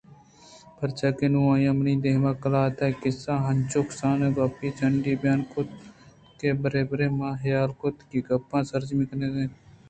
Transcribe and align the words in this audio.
پرچاکہ 0.77 1.27
نوں 1.31 1.47
آئیءَ 1.53 1.77
منی 1.77 1.93
دیم 2.03 2.23
ءَ 2.29 2.39
قلات 2.41 2.77
ءِ 2.85 2.97
قِصّہ 3.01 3.33
انچو 3.49 3.81
کسان 3.87 4.19
ءُکپی 4.27 4.69
چنڈی 4.77 5.13
بیان 5.21 5.39
کُت 5.51 5.69
اَنت 5.75 5.93
کہ 6.39 6.49
برے 6.61 6.81
برے 6.89 7.07
من 7.17 7.31
حیال 7.41 7.69
کُت 7.79 7.97
کہ 8.09 8.19
آگپ 8.35 8.51
ءَ 8.57 8.69
سرجمیءَجَنگءَنہ 8.69 9.27
اِنت 9.41 9.55